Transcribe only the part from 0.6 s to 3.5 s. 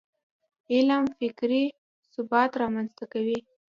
علم فکري ثبات رامنځته کوي.